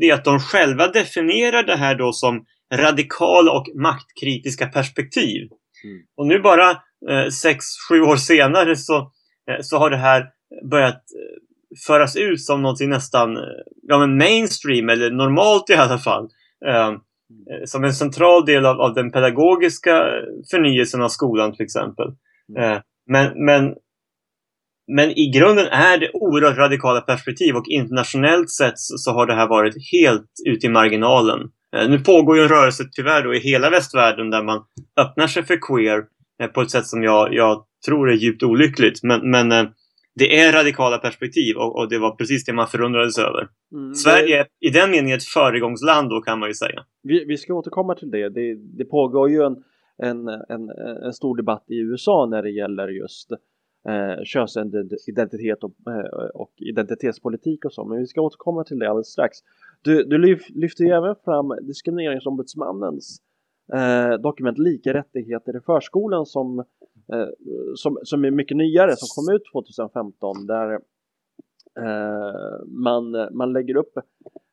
[0.00, 5.48] Det är att de själva definierar det här då som radikala och maktkritiska perspektiv.
[5.84, 6.02] Mm.
[6.16, 6.70] Och nu bara
[7.10, 8.96] eh, sex, sju år senare så,
[9.50, 10.26] eh, så har det här
[10.70, 13.36] börjat eh, föras ut som någonting nästan
[13.82, 16.28] ja, men mainstream eller normalt i alla fall.
[16.66, 16.92] Eh,
[17.64, 20.04] som en central del av, av, den pedagogiska
[20.50, 22.06] förnyelsen av skolan till exempel.
[22.56, 22.72] Mm.
[22.72, 23.74] Eh, men, men,
[24.88, 29.48] men i grunden är det oerhört radikala perspektiv och internationellt sett så, har det här
[29.48, 31.40] varit helt ute i marginalen.
[31.76, 34.64] Eh, nu pågår ju en rörelse tyvärr då i hela västvärlden där man
[35.00, 36.04] öppnar sig för queer
[36.42, 39.02] eh, på ett sätt som jag, jag tror är djupt olyckligt.
[39.02, 39.64] Men, men eh,
[40.14, 43.48] det är radikala perspektiv och, och, det var precis det man förundrades över.
[43.72, 46.84] Mm, Sverige är i den meningen ett föregångsland då kan man ju säga.
[47.02, 48.28] Vi, vi ska återkomma till det.
[48.28, 49.56] Det, det pågår ju en,
[50.02, 50.70] en, en,
[51.04, 53.32] en, stor debatt i USA när det gäller just
[53.88, 57.84] eh, könsidentitet och, eh, och identitetspolitik och så.
[57.84, 59.38] Men vi ska återkomma till det alldeles strax.
[59.82, 63.22] Du, du lyfter ju även fram diskrimineringsombudsmannens
[63.74, 66.64] eh, dokument Lika rättigheter i förskolan som
[67.12, 67.28] eh,
[67.74, 70.72] som, som är mycket nyare, som kom ut 2015 där
[71.80, 73.96] eh, man, man lägger upp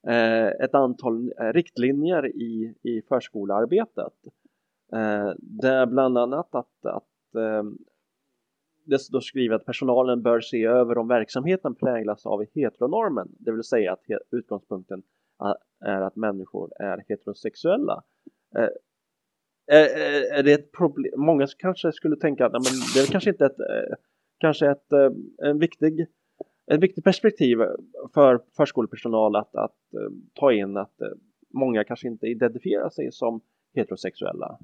[0.07, 4.13] eh, ett antal riktlinjer i, i förskolearbetet.
[5.37, 7.03] Det där bland annat att, att
[8.85, 13.63] det står skrivet att personalen bör se över om verksamheten präglas av heteronormen, det vill
[13.63, 15.03] säga att utgångspunkten
[15.85, 18.03] är att människor är heterosexuella.
[18.57, 18.69] Eh,
[19.77, 21.13] eh, eh, är det ett problem?
[21.17, 22.61] Många kanske skulle tänka att men
[22.95, 23.95] det är kanske inte ett, eh,
[24.37, 24.91] kanske ett,
[25.43, 26.07] en viktig,
[26.71, 27.57] ett viktigt perspektiv
[28.13, 29.75] för förskolepersonal att, att
[30.33, 30.95] ta in att
[31.53, 33.41] många kanske inte identifierar sig som
[33.75, 34.59] heterosexuella.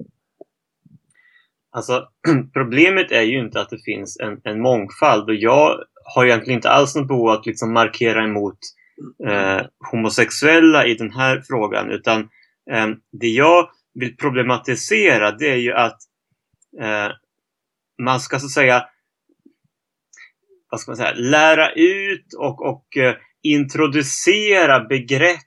[1.71, 2.07] Alltså
[2.53, 5.79] problemet är ju inte att det finns en, en mångfald och jag
[6.15, 8.57] har egentligen inte alls något behov att liksom markera emot
[9.27, 12.19] eh, homosexuella i den här frågan utan
[12.71, 15.97] eh, det jag vill problematisera det är ju att
[16.81, 17.11] eh,
[18.01, 18.85] man ska så att säga
[20.71, 25.39] vad ska man säga, lära ut och, och eh, introducera begrepp,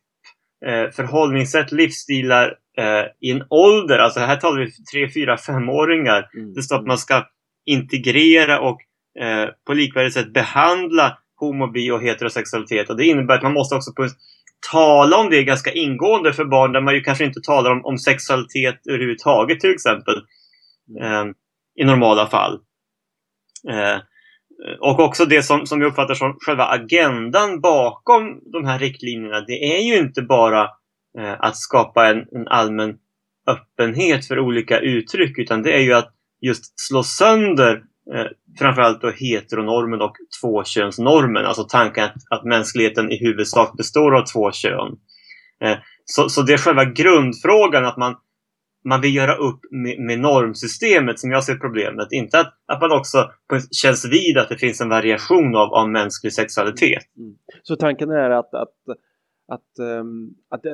[0.67, 3.99] eh, förhållningssätt, livsstilar eh, i en ålder.
[3.99, 6.31] Alltså här talar vi 3, 4, 5-åringar.
[6.35, 6.55] Mm.
[6.55, 7.27] Det står att man ska
[7.67, 8.81] integrera och
[9.21, 12.91] eh, på likvärdigt sätt behandla homo, bi och heterosexualitet.
[12.91, 14.09] Och det innebär att man måste också på
[14.73, 17.99] tala om det ganska ingående för barn där man ju kanske inte talar om, om
[17.99, 20.17] sexualitet överhuvudtaget till exempel.
[21.01, 21.25] Eh,
[21.77, 22.61] I normala fall.
[23.71, 23.99] Eh,
[24.81, 29.41] och också det som, som jag uppfattar som själva agendan bakom de här riktlinjerna.
[29.41, 30.69] Det är ju inte bara
[31.19, 32.99] Eh, att skapa en, en allmän
[33.47, 37.83] öppenhet för olika uttryck utan det är ju att just slå sönder
[38.15, 38.27] eh,
[38.59, 44.53] framförallt då heteronormen och tvåkönsnormen, alltså tanken att, att mänskligheten i huvudsak består av två
[44.53, 44.97] kön.
[45.61, 48.17] Eh, så, så det är själva grundfrågan att man,
[48.85, 52.09] man vill göra upp med, med normsystemet som jag ser problemet.
[52.13, 53.31] Inte att, att man också
[53.71, 57.03] känns vid att det finns en variation av, av mänsklig sexualitet.
[57.19, 57.35] Mm.
[57.63, 58.75] Så tanken är att, att,
[59.49, 60.73] att, ehm, att, att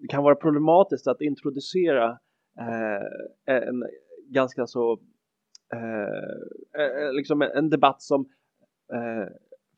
[0.00, 2.18] det kan vara problematiskt att introducera
[2.58, 3.84] eh, en
[4.28, 4.98] ganska så
[5.72, 8.20] eh, eh, eh, liksom en debatt som
[8.92, 9.32] eh,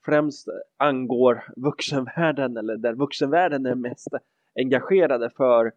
[0.05, 4.09] främst angår vuxenvärlden eller där vuxenvärlden är mest
[4.59, 5.73] engagerade för,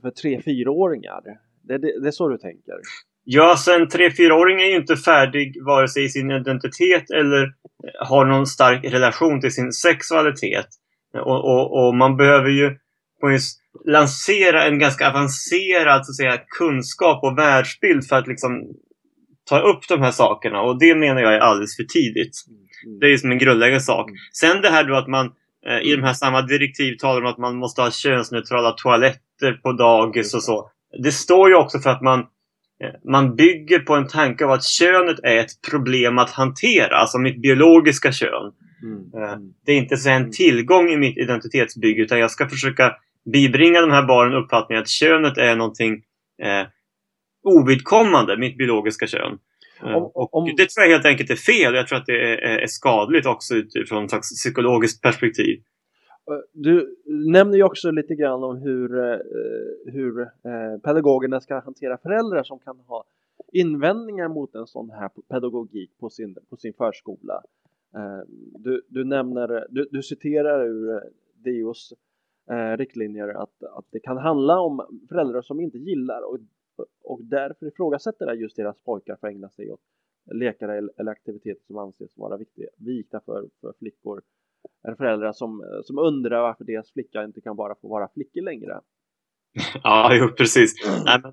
[0.00, 1.22] för 3-4-åringar.
[1.62, 2.74] Det, det, det är så du tänker?
[3.24, 7.54] Ja, sen en 3-4-åring är ju inte färdig vare sig i sin identitet eller
[8.00, 10.66] har någon stark relation till sin sexualitet.
[11.14, 12.78] Och, och, och man behöver ju
[13.84, 18.62] lansera en ganska avancerad så att säga, kunskap och världsbild för att liksom
[19.44, 22.34] ta upp de här sakerna och det menar jag är alldeles för tidigt.
[22.86, 22.98] Mm.
[22.98, 24.08] Det är ju som en grundläggande sak.
[24.08, 24.18] Mm.
[24.32, 25.30] Sen det här då att man
[25.66, 29.72] eh, i de här samma direktiv talar om att man måste ha könsneutrala toaletter på
[29.72, 30.70] dagis och så.
[31.02, 34.64] Det står ju också för att man, eh, man bygger på en tanke av att
[34.64, 38.52] könet är ett problem att hantera, alltså mitt biologiska kön.
[38.82, 39.22] Mm.
[39.22, 43.80] Eh, Det är inte så en tillgång i mitt identitetsbygge utan jag ska försöka bibringa
[43.80, 46.02] de här barnen uppfattningen att könet är någonting
[46.42, 46.66] eh,
[47.42, 49.38] ovidkommande, mitt biologiska kön.
[49.82, 51.74] Eh, Om- och om- Det tror jag helt enkelt är fel.
[51.74, 55.62] Jag tror att det är, är skadligt också utifrån ett slags psykologiskt perspektiv.
[56.52, 59.18] Du nämner ju också lite grann om hur, eh,
[59.92, 63.04] hur eh, pedagogerna ska hantera föräldrar som kan ha
[63.52, 67.42] invändningar mot en sån här pedagogik på sin, på sin förskola.
[67.96, 68.26] Eh,
[68.58, 71.00] Du, du nämner, du, du citerar ur eh,
[71.44, 71.92] DOs
[72.50, 76.38] eh, riktlinjer att, att det kan handla om föräldrar som inte gillar och,
[77.04, 79.80] och därför ifrågasätter det just deras pojkar för att ägna sig åt
[80.34, 84.22] lekar eller aktiviteter som anses vara viktiga, vikta för, för flickor
[84.86, 88.80] eller föräldrar som, som undrar varför deras flicka inte kan bara få vara flickor längre.
[89.82, 90.72] Ja, jo, precis.
[91.04, 91.30] Nej, men,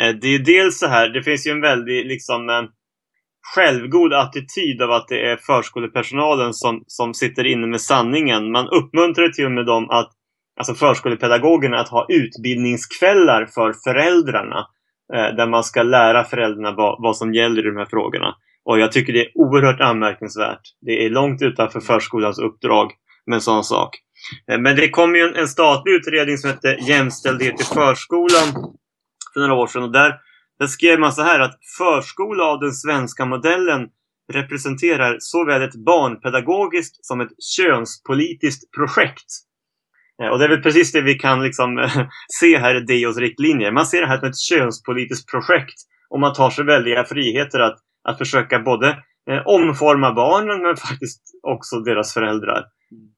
[0.00, 2.62] eh, det är dels så här, det finns ju en väldigt liksom eh,
[3.54, 8.52] självgod attityd av att det är förskolepersonalen som, som sitter inne med sanningen.
[8.52, 10.12] Man uppmuntrar till och med dem att,
[10.60, 14.66] alltså förskolepedagogerna, att ha utbildningskvällar för föräldrarna.
[15.14, 18.34] Eh, där man ska lära föräldrarna vad, vad som gäller i de här frågorna.
[18.64, 20.60] Och jag tycker det är oerhört anmärkningsvärt.
[20.80, 22.92] Det är långt utanför förskolans uppdrag
[23.26, 23.96] med en sån sak.
[24.50, 28.48] Eh, Men det kom ju en, en statlig utredning som hette Jämställdhet i förskolan
[29.34, 29.82] för några år sedan.
[29.82, 30.14] Och där,
[30.58, 33.88] där skrev man så här att förskola av den svenska modellen
[34.32, 39.30] representerar såväl ett barnpedagogiskt som ett könspolitiskt projekt.
[40.20, 42.06] Eh, och det är väl precis det vi kan liksom eh,
[42.40, 43.72] se här i DOs riktlinjer.
[43.72, 45.78] Man ser det här som ett könspolitiskt projekt
[46.10, 48.88] och man tar sig väldiga friheter att, att försöka både
[49.30, 52.64] eh, omforma barnen men faktiskt också deras föräldrar.
[52.92, 53.10] Mm.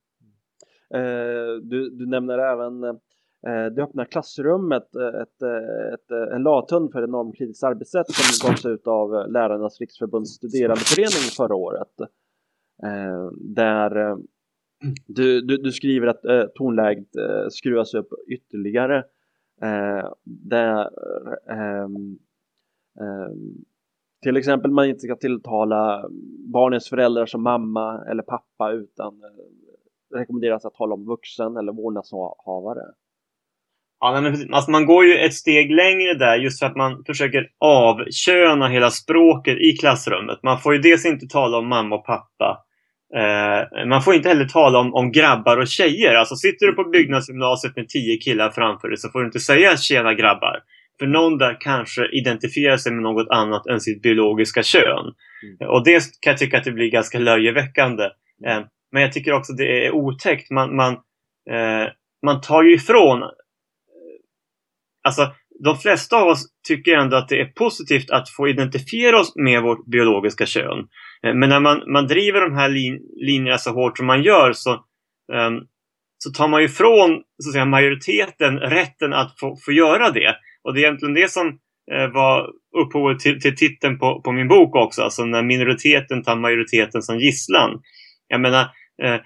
[1.68, 2.80] Du, du nämner även
[3.74, 5.42] det öppna klassrummet, ett,
[5.94, 11.94] ett, en lathund för normkritiskt arbetssätt som gavs ut av Lärarnas riksförbunds studerandeförening förra året.
[13.32, 14.16] Där
[14.82, 14.94] Mm.
[15.06, 18.98] du, du, du skriver att eh, tonläget eh, skruvas upp ytterligare.
[19.62, 20.90] Eh, där,
[21.50, 22.18] eh, ehm,
[24.22, 26.08] till exempel man inte ska tilltala
[26.52, 32.82] barnens föräldrar som mamma eller pappa utan eh, rekommenderas att tala om vuxen eller vårdnadshavare.
[34.00, 37.50] Ja, men alltså man går ju ett steg längre där just för att man försöker
[37.58, 40.42] avköna hela språket i klassrummet.
[40.42, 42.64] Man får ju dels inte tala om mamma och pappa.
[43.16, 46.14] Eh, man får inte heller tala om, om grabbar och tjejer.
[46.14, 49.76] Alltså sitter du på byggnadsgymnasiet med tio killar framför dig så får du inte säga
[49.76, 50.60] tjena grabbar.
[50.98, 55.12] För någon där kanske identifierar sig med något annat än sitt biologiska kön.
[55.68, 58.04] Och det kan jag tycka att det blir ganska löjeväckande.
[58.46, 58.60] Eh,
[58.92, 60.50] men jag tycker också det är otäckt.
[60.50, 60.92] Man, man,
[61.50, 61.88] eh,
[62.26, 63.22] man tar ju ifrån
[65.04, 65.32] Alltså,
[65.64, 69.62] de flesta av oss tycker ändå att det är positivt att få identifiera oss med
[69.62, 70.88] vårt biologiska kön.
[71.26, 74.52] Eh, men när man, man driver de här lin, linjerna så hårt som man gör
[74.52, 74.72] så,
[75.32, 75.66] um,
[76.18, 80.36] så tar man ju ifrån så att säga, majoriteten rätten att få, få göra det.
[80.64, 81.48] Och det är egentligen det som
[81.92, 82.50] uh, var
[82.84, 85.02] upphovet till, till titeln på, på min bok också.
[85.02, 87.80] Alltså när minoriteten tar majoriteten som gisslan.
[88.28, 88.62] Jag menar,
[89.04, 89.20] uh,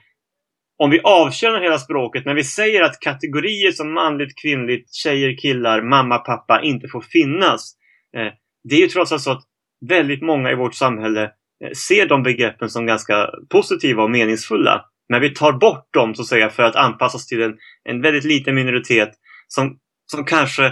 [0.79, 5.83] om vi avkänner hela språket, när vi säger att kategorier som manligt, kvinnligt, tjejer, killar,
[5.83, 7.77] mamma, pappa inte får finnas.
[8.17, 8.33] Eh,
[8.69, 9.43] det är ju trots allt så att
[9.89, 11.31] väldigt många i vårt samhälle
[11.65, 14.85] Eh, ser de begreppen som ganska positiva och meningsfulla.
[15.09, 18.03] Men vi tar bort dem så att säga för att anpassa oss till en, en
[18.03, 19.11] väldigt liten minoritet
[19.49, 20.67] som, som kanske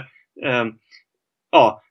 [0.45, 0.65] eh,
[1.51, 1.81] ja,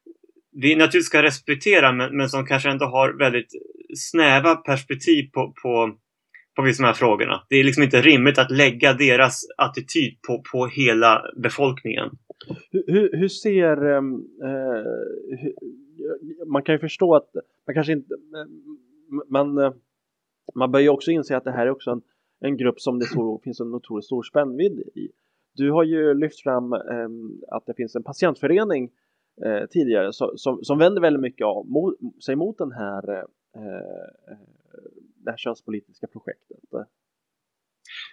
[0.53, 3.53] vi naturligtvis ska respektera men, men som kanske ändå har väldigt
[3.97, 5.99] snäva perspektiv på, på
[6.57, 7.43] på vissa de här frågorna.
[7.49, 12.11] Det är liksom inte rimligt att lägga deras attityd på, på hela befolkningen.
[12.71, 13.87] Hur, hur, ser...
[13.87, 14.85] Eh, eh,
[15.41, 15.55] hur,
[16.47, 17.31] man kan ju förstå att
[17.67, 18.15] man kanske inte...
[19.29, 19.73] Men eh,
[20.55, 22.03] man bör ju också inse att det här är också en,
[22.41, 25.09] en grupp som det så, finns en otroligt stor spännvidd i.
[25.55, 27.09] Du har ju lyft fram eh,
[27.49, 28.91] att det finns en patientförening
[29.45, 33.25] eh, tidigare som, som, som vänder väldigt mycket av, mot, sig mot den här, eh,
[33.57, 34.39] eh,
[35.25, 36.59] det här könspolitiska projektet.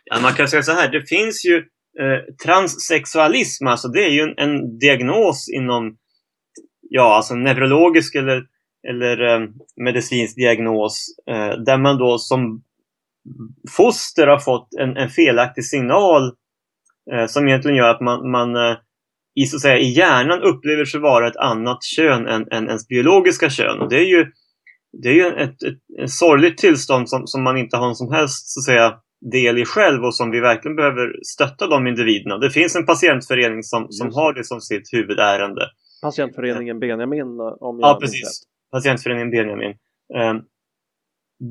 [0.03, 1.57] Ja, man kan säga så här, det finns ju
[1.99, 5.97] eh, transsexualism, alltså det är ju en, en diagnos inom
[6.81, 8.43] ja, alltså neurologisk eller,
[8.89, 9.47] eller eh,
[9.83, 12.63] medicinsk diagnos eh, där man då som
[13.69, 16.23] foster har fått en, en felaktig signal
[17.11, 18.77] eh, som egentligen gör att man, man
[19.35, 22.87] i, så att säga, i hjärnan upplever sig vara ett annat kön än, än ens
[22.87, 23.81] biologiska kön.
[23.81, 24.31] Och det är ju,
[25.01, 28.13] det är ju ett, ett, ett sorgligt tillstånd som, som man inte har någon som
[28.13, 28.93] helst så att säga,
[29.31, 32.37] del i själv och som vi verkligen behöver stötta de individerna.
[32.37, 35.61] Det finns en patientförening som, som har det som sitt huvudärende.
[36.01, 38.43] Patientföreningen Benjamin om jag Ja, precis.
[38.71, 39.75] Patientföreningen Benjamin.
[40.15, 40.41] Ehm,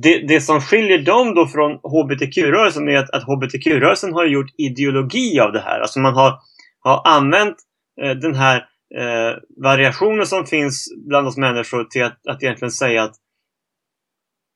[0.02, 5.40] det, det som skiljer dem då från HBTQ-rörelsen är att, att HBTQ-rörelsen har gjort ideologi
[5.40, 5.80] av det här.
[5.80, 6.38] Alltså man har,
[6.80, 7.56] har använt
[8.02, 8.56] eh, den här
[8.98, 13.14] eh, variationen som finns bland oss människor till att, att egentligen säga att,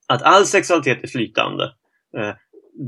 [0.09, 1.64] att all sexualitet är flytande.
[2.18, 2.35] Eh,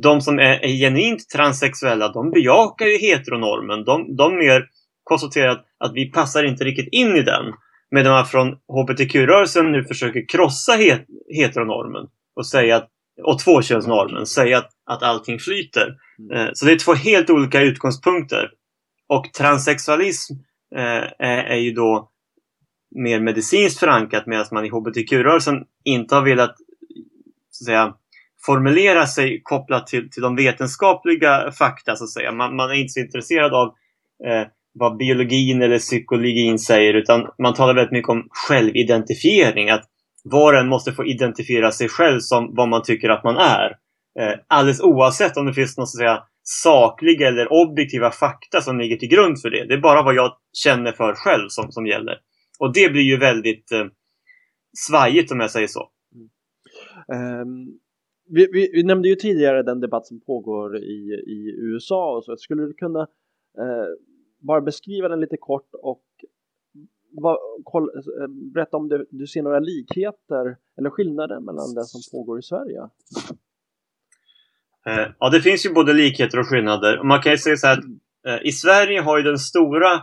[0.02, 3.84] de som är, är genuint transsexuella, de bejakar ju heteronormen.
[3.84, 4.64] De, de mer
[5.04, 7.44] konstaterar att, att vi passar inte riktigt in i den.
[7.90, 12.90] Medan man från HBTQ-rörelsen nu försöker krossa het, heteronormen och säga att,
[13.22, 15.94] och tvåkönsnormen, säga att, att allting flyter.
[16.18, 16.37] Mm.
[16.37, 18.51] Eh, så det är två helt olika utgångspunkter.
[19.09, 20.35] Och transsexualism
[20.77, 22.11] eh, är, är ju då
[22.94, 26.57] mer medicinskt förankrat medan man i hbtq-rörelsen inte har velat
[27.51, 27.94] så att säga,
[28.46, 31.96] formulera sig kopplat till, till de vetenskapliga fakta.
[31.96, 32.33] Så att säga.
[32.33, 33.75] Man, man är inte så intresserad av
[34.25, 34.46] eh,
[34.78, 39.70] vad biologin eller psykologin säger utan man talar väldigt mycket om självidentifiering.
[39.70, 39.84] Att
[40.24, 43.70] var och en måste få identifiera sig själv som vad man tycker att man är.
[44.20, 48.78] Eh, alldeles oavsett om det finns någon så att säga, sakliga eller objektiva fakta som
[48.78, 49.64] ligger till grund för det.
[49.64, 52.18] Det är bara vad jag känner för själv som, som gäller.
[52.58, 53.84] Och det blir ju väldigt eh,
[54.88, 55.90] svajigt om jag säger så.
[56.14, 57.40] Mm.
[57.40, 57.78] Um,
[58.28, 62.36] vi, vi, vi, nämnde ju tidigare den debatt som pågår i, i USA och så.
[62.36, 63.94] Skulle du kunna uh,
[64.46, 66.02] bara beskriva den lite kort och
[67.11, 67.88] vad, koll,
[68.20, 72.42] eh, berätta om du, du ser några likheter eller skillnader mellan det som pågår i
[72.42, 72.80] Sverige.
[74.87, 77.04] Eh, ja, det finns ju både likheter och skillnader.
[77.04, 77.85] Man kan ju säga så här att
[78.26, 80.02] eh, i Sverige har ju den stora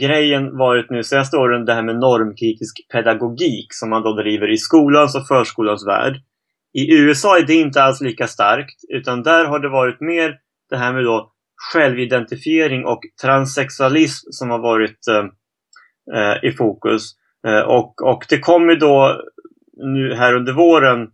[0.00, 4.56] grejen varit nu senaste åren det här med normkritisk pedagogik som man då driver i
[4.56, 6.14] skolans och förskolans värld.
[6.72, 10.38] I USA är det inte alls lika starkt utan där har det varit mer
[10.70, 14.98] det här med då självidentifiering och transsexualism som har varit
[16.14, 17.02] eh, i fokus.
[17.46, 19.22] Eh, och, och det kommer då
[19.76, 21.08] nu här under våren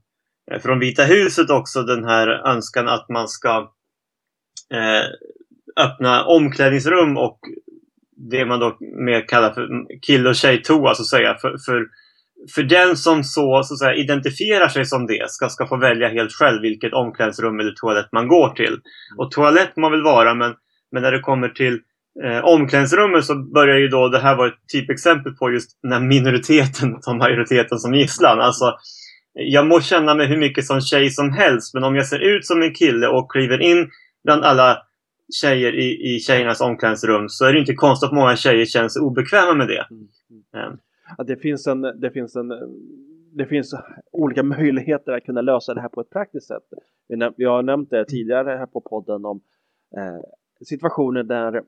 [0.51, 3.73] eh, från Vita huset också den här önskan att man ska
[4.75, 5.05] eh,
[5.77, 7.39] öppna omklädningsrum och
[8.17, 9.69] det man då mer kallar för
[10.07, 11.35] kill och tjejtoa så att säga.
[11.35, 11.87] För, för,
[12.55, 16.33] för den som så, så säga, identifierar sig som det ska, ska få välja helt
[16.33, 18.79] själv vilket omklädningsrum eller toalett man går till.
[19.19, 20.55] Och toalett må väl vara men,
[20.93, 21.81] men när det kommer till
[22.25, 27.01] eh, omklädningsrummet så börjar ju då, det här var ett typexempel på just när minoriteten
[27.03, 28.41] tar majoriteten som gisslan.
[28.41, 28.65] Alltså,
[29.33, 32.47] jag må känna mig hur mycket som tjej som helst, men om jag ser ut
[32.47, 33.89] som en kille och kliver in
[34.25, 34.79] bland alla
[35.41, 39.03] tjejer i, i tjejernas omklädningsrum så är det inte konstigt att många tjejer känner sig
[39.03, 39.87] obekväma med det.
[39.91, 40.79] Mm
[41.19, 42.53] att det, finns en, det, finns en,
[43.33, 43.75] det finns
[44.13, 46.65] olika möjligheter att kunna lösa det här på ett praktiskt sätt.
[47.37, 49.41] Vi har nämnt det tidigare här på podden om
[49.97, 50.21] eh,
[50.65, 51.63] situationer där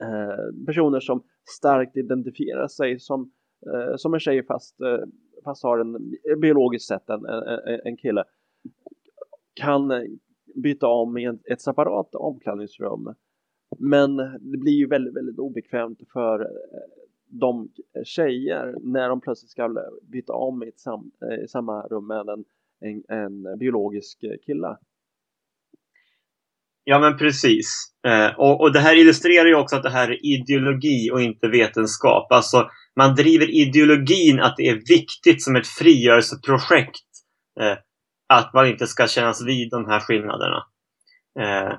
[0.00, 1.22] Eh, personer som
[1.58, 3.32] starkt identifierar sig som,
[3.66, 5.06] eh, som en tjej fast, eh,
[5.44, 8.24] fast har en biologiskt sett en, en, en kille
[9.54, 9.92] kan
[10.54, 13.14] byta om i en, ett separat omklädningsrum.
[13.78, 19.50] Men det blir ju väldigt, väldigt obekvämt för eh, de eh, tjejer när de plötsligt
[19.50, 19.70] ska eh,
[20.02, 22.44] byta om i, ett sam, eh, i samma rum med en,
[22.80, 24.76] en, en biologisk kille.
[26.84, 27.92] Ja men precis.
[28.06, 31.48] Eh, och, och, det här illustrerar ju också att det här är ideologi och inte
[31.48, 32.32] vetenskap.
[32.32, 37.06] Alltså man driver ideologin att det är viktigt som ett frigörelseprojekt
[37.60, 37.76] eh,
[38.28, 40.64] att man inte ska kännas vid de här skillnaderna.
[41.40, 41.78] Eh,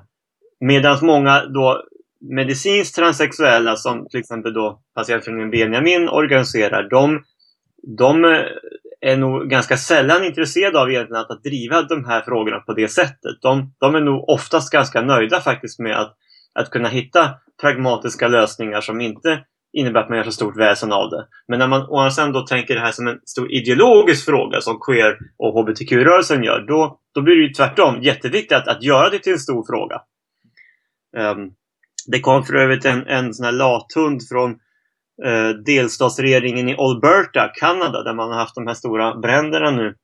[0.60, 1.82] Medan många då
[2.20, 7.22] medicinskt transsexuella som till exempel då patientföreningen Benjamin organiserar, de,
[7.98, 8.42] de eh,
[9.00, 12.88] är nog ganska sällan intresserade av egentligen att, att driva de här frågorna på det
[12.88, 13.42] sättet.
[13.42, 16.16] De, de är nog oftast ganska nöjda faktiskt med att,
[16.54, 17.30] att kunna hitta
[17.60, 21.26] pragmatiska lösningar som inte innebär att man gör så stort väsen av det.
[21.48, 24.60] Men när man å andra sidan då tänker det här som en stor ideologisk fråga
[24.60, 29.10] som queer och hbtq-rörelsen gör, då, då blir det ju tvärtom jätteviktigt att, att göra
[29.10, 30.00] det till en stor fråga.
[31.16, 31.52] Um,
[32.10, 34.50] det kom för övrigt en, en sån här lathund från
[35.24, 39.94] eh, delstatsregeringen i Alberta, Kanada, där man har haft de här stora bränderna nu.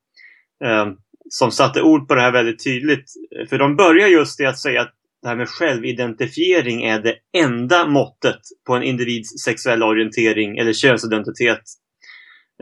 [0.65, 0.87] Eh,
[1.29, 3.05] som satte ord på det här väldigt tydligt.
[3.49, 4.93] För de börjar just i att säga att
[5.23, 11.63] det här med självidentifiering är det enda måttet på en individs sexuella orientering eller könsidentitet.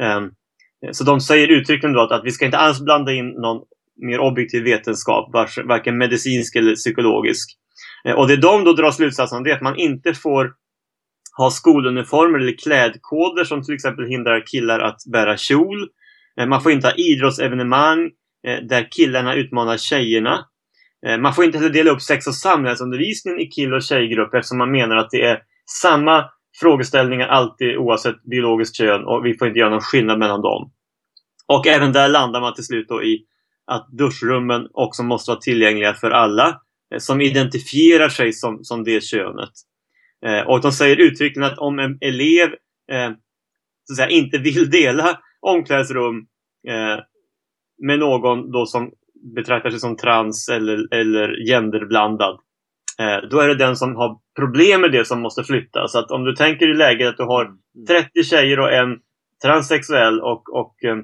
[0.01, 0.33] Um,
[0.93, 3.63] så de säger uttryckligen då att, att vi ska inte alls blanda in någon
[3.97, 5.31] mer objektiv vetenskap,
[5.65, 7.59] varken medicinsk eller psykologisk.
[8.05, 10.53] Eh, och det de då drar slutsatsen av det är att man inte får
[11.37, 15.89] ha skoluniformer eller klädkoder som till exempel hindrar killar att bära kjol.
[16.41, 18.11] Eh, man får inte ha idrottsevenemang
[18.47, 20.47] eh, där killarna utmanar tjejerna.
[21.21, 24.71] Man får inte heller dela upp sex och samlevnadsundervisningen i kill och tjejgrupper eftersom man
[24.71, 25.43] menar att det är
[25.83, 26.25] samma
[26.61, 30.73] frågeställningar alltid oavsett biologiskt kön och vi får inte göra någon skillnad mellan dem.
[31.47, 33.27] Och även där landar man till slut då i
[33.67, 36.61] att duschrummen också måste vara tillgängliga för alla
[36.99, 39.51] som identifierar sig som, som det könet.
[40.27, 42.49] Eh, och de säger uttryckligen att om en elev
[42.93, 43.11] eh,
[43.85, 46.17] så att säga, inte vill dela omklädningsrum
[46.69, 46.99] eh,
[47.83, 48.93] med någon då som
[49.37, 52.39] betraktar sig som trans eller, eller genderblandad
[52.99, 55.89] eh, då är det den som har problem med det som måste flytta.
[55.89, 57.45] Så att om du tänker i läget att du har
[57.89, 58.25] 30 mm.
[58.25, 58.99] tjejer och en
[59.43, 60.97] transsexuell och, och eh,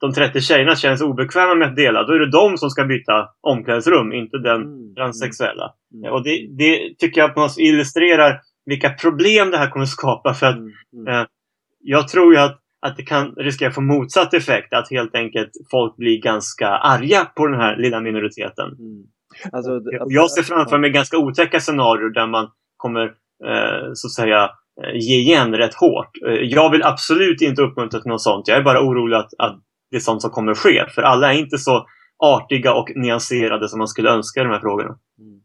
[0.00, 3.28] de 30 tjejerna känns obekväma med att dela, då är det de som ska byta
[3.40, 4.94] omklädningsrum, inte den mm.
[4.94, 5.72] transsexuella.
[5.94, 6.12] Mm.
[6.12, 10.34] Och det, det, tycker jag på något illustrerar vilka problem det här kommer skapa.
[10.34, 10.72] För att mm.
[10.96, 11.14] mm.
[11.14, 11.26] eh,
[11.80, 15.50] jag tror ju att, att det kan riskera att få motsatt effekt, att helt enkelt
[15.70, 18.66] folk blir ganska arga på den här lilla minoriteten.
[18.66, 19.04] Mm.
[19.52, 23.04] Alltså, jag ser framför mig ganska otäcka scenarier där man kommer
[23.46, 24.50] eh, så att säga
[24.84, 26.10] eh, ge igen rätt hårt.
[26.26, 28.48] Eh, jag vill absolut inte uppmuntra till något sånt.
[28.48, 29.58] Jag är bara orolig att, att
[29.90, 30.86] det är sånt som kommer ske.
[30.94, 31.86] För alla är inte så
[32.18, 34.98] artiga och nyanserade som man skulle önska i de här frågorna.
[35.18, 35.40] Mm.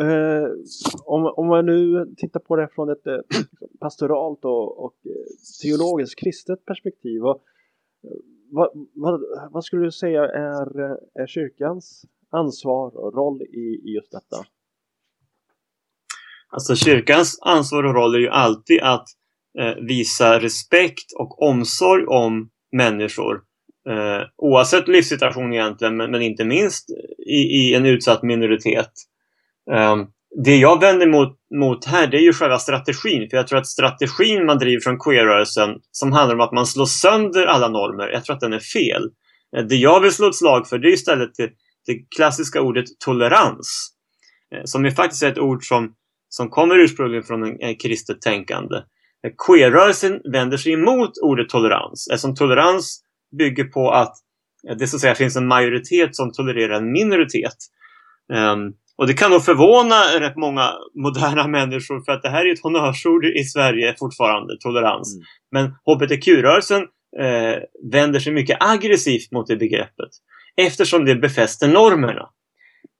[0.00, 0.48] Eh,
[1.04, 3.18] om, om man nu tittar på det från ett eh,
[3.80, 5.12] pastoralt och, och eh,
[5.62, 7.24] teologiskt kristet perspektiv.
[7.24, 7.42] Och,
[8.50, 9.20] vad, vad,
[9.50, 10.80] vad, skulle du säga är,
[11.22, 14.36] är kyrkans ansvar och roll i, i just detta?
[16.48, 19.08] Alltså kyrkans ansvar och roll är ju alltid att
[19.58, 23.40] eh, visa respekt och omsorg om människor.
[23.88, 26.90] Eh, oavsett livssituation egentligen, men, men inte minst
[27.26, 28.90] i, i, en utsatt minoritet.
[29.72, 29.96] Eh,
[30.44, 33.30] det jag vänder mot, mot här, det är ju själva strategin.
[33.30, 36.86] För jag tror att strategin man driver från queerrörelsen, som handlar om att man slår
[36.86, 39.02] sönder alla normer, jag tror att den är fel.
[39.56, 41.50] Eh, det jag vill slå ett slag för, det är istället det,
[41.86, 43.90] det klassiska ordet tolerans.
[44.54, 45.94] Eh, som är faktiskt ett ord som,
[46.28, 48.76] som kommer ursprungligen från en, en kristet tänkande.
[49.46, 53.02] Queer-rörelsen vänder sig emot ordet tolerans eftersom tolerans
[53.38, 54.16] bygger på att
[54.78, 57.56] det så att säga finns en majoritet som tolererar en minoritet.
[58.32, 62.52] Um, och det kan nog förvåna rätt många moderna människor för att det här är
[62.52, 65.14] ett honnörsord i Sverige fortfarande, tolerans.
[65.14, 65.24] Mm.
[65.52, 66.82] Men hbtq-rörelsen
[67.20, 67.62] eh,
[67.92, 70.10] vänder sig mycket aggressivt mot det begreppet
[70.56, 72.28] eftersom det befäster normerna.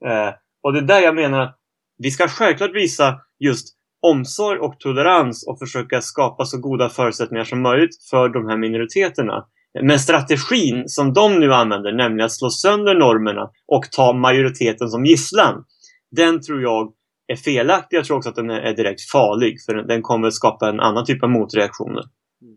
[0.06, 1.56] Eh, och det är där jag menar att
[1.98, 7.62] vi ska självklart visa just omsorg och tolerans och försöka skapa så goda förutsättningar som
[7.62, 9.46] möjligt för de här minoriteterna.
[9.82, 15.04] Men strategin som de nu använder, nämligen att slå sönder normerna och ta majoriteten som
[15.04, 15.64] gisslan,
[16.10, 16.92] den tror jag
[17.26, 17.96] är felaktig.
[17.96, 21.22] Jag tror också att den är direkt farlig för den kommer skapa en annan typ
[21.22, 22.02] av motreaktioner.
[22.42, 22.56] Mm.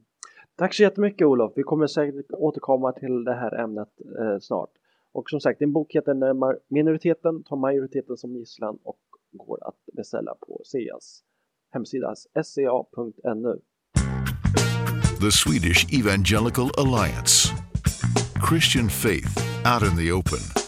[0.57, 1.53] Tack så jättemycket Olof.
[1.55, 3.89] Vi kommer säkert återkomma till det här ämnet
[4.19, 4.69] eh, snart.
[5.13, 8.99] Och som sagt, din bok heter När minoriteten tar majoriteten som gisslan och
[9.31, 11.23] går att beställa på SEAs
[11.73, 13.61] hemsida sea.nu.
[15.19, 17.53] The Swedish Evangelical Alliance
[18.39, 20.62] Christian faith out in the open.